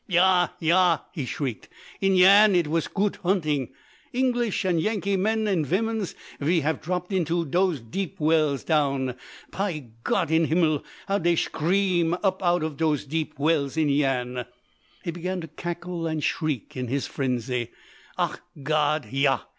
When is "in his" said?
16.75-17.05